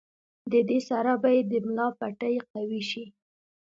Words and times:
د 0.51 0.53
دې 0.69 0.79
سره 0.89 1.11
به 1.21 1.29
ئې 1.35 1.41
د 1.51 1.53
ملا 1.65 1.87
پټې 1.99 2.33
قوي 2.51 2.81
شي 2.89 3.03